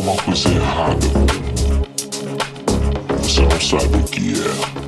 alguma 0.00 0.16
coisa 0.22 0.48
errada. 0.48 1.06
Você 3.22 3.42
não 3.42 3.60
sabe 3.60 3.96
o 3.96 4.04
que 4.04 4.32
é. 4.40 4.79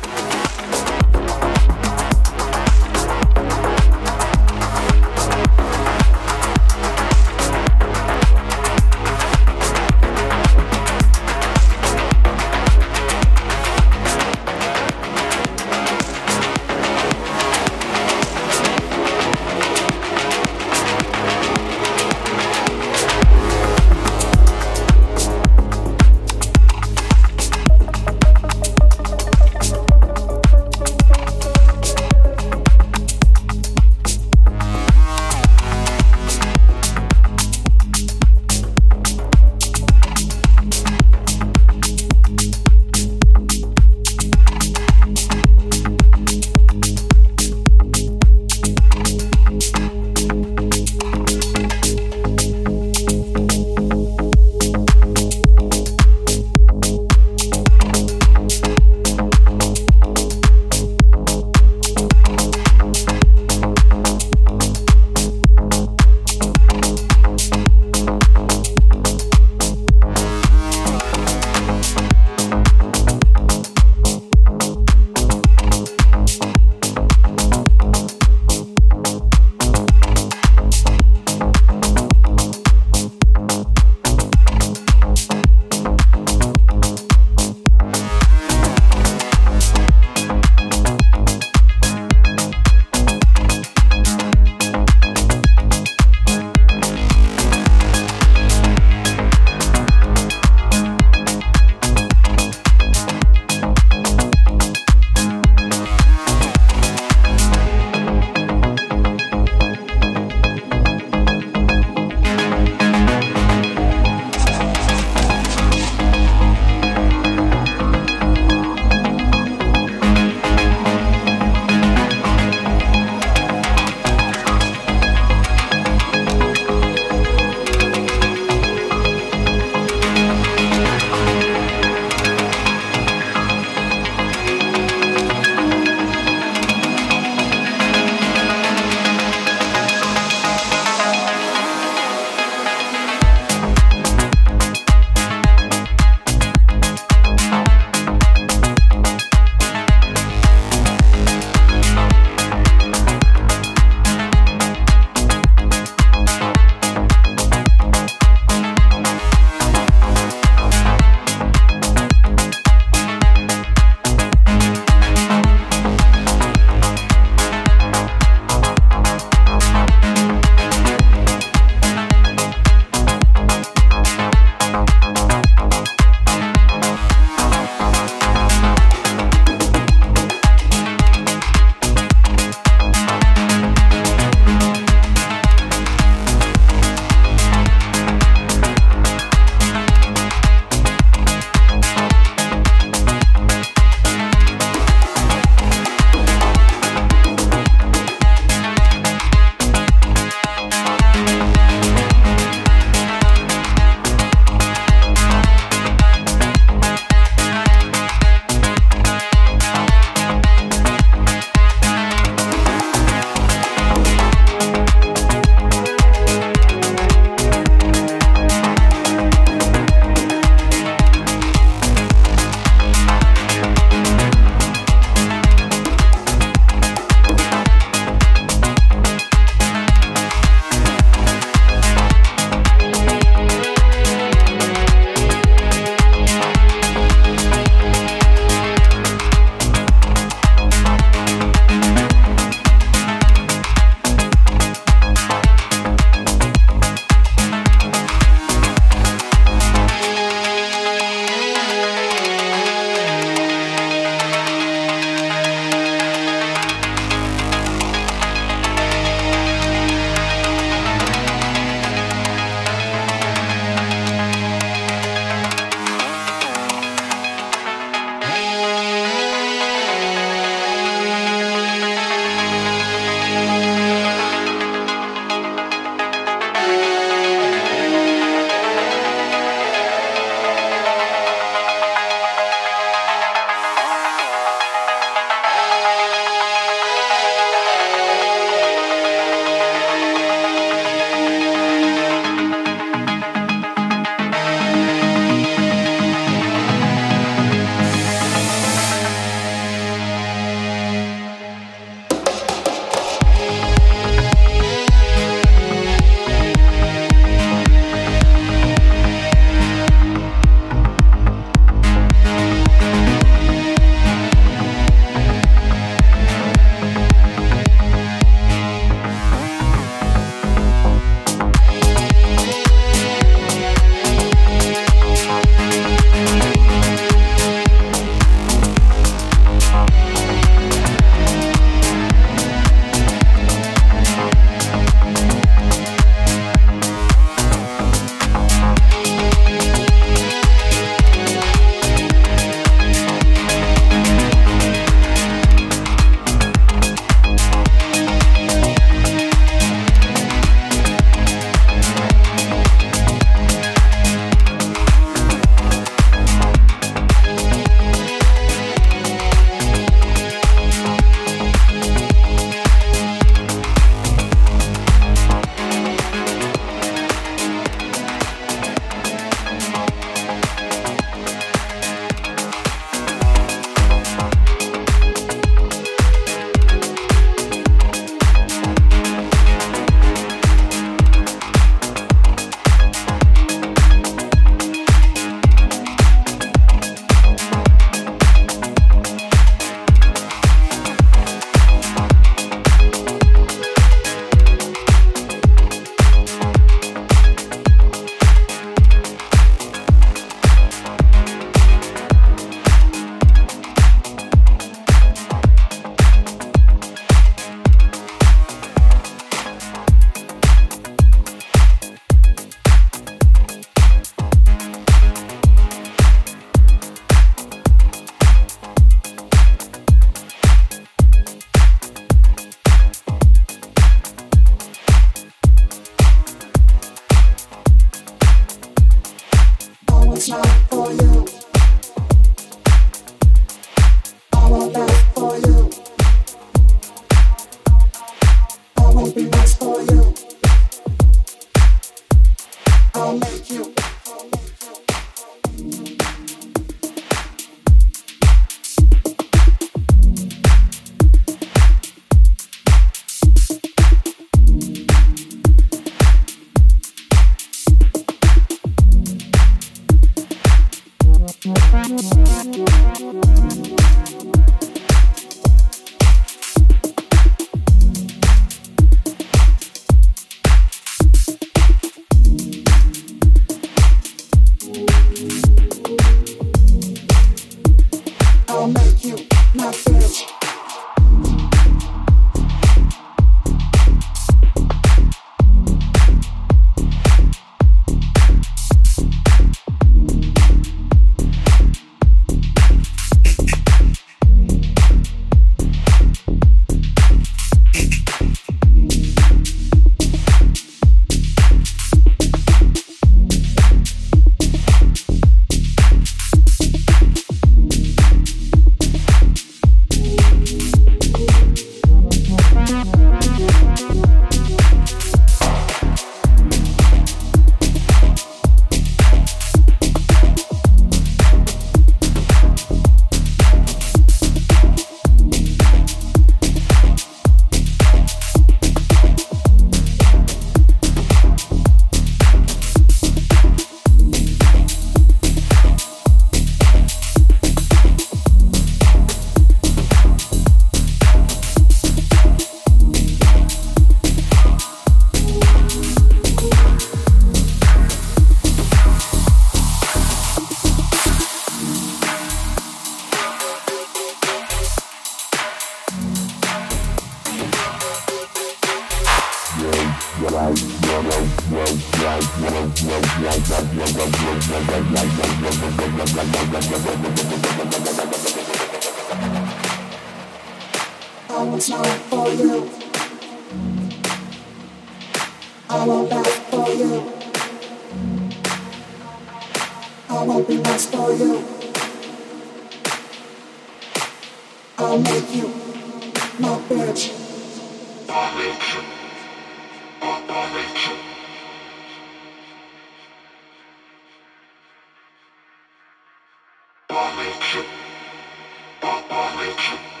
Language. 599.41 600.00